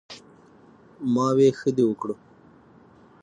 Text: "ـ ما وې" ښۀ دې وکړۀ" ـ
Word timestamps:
"ـ 0.61 1.13
ما 1.13 1.27
وې" 1.37 1.49
ښۀ 1.59 1.69
دې 1.77 1.83
وکړۀ" 1.87 2.15
ـ 2.21 2.23